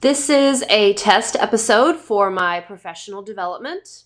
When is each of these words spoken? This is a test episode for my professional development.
This 0.00 0.30
is 0.30 0.64
a 0.70 0.94
test 0.94 1.34
episode 1.34 1.96
for 1.96 2.30
my 2.30 2.60
professional 2.60 3.20
development. 3.20 4.04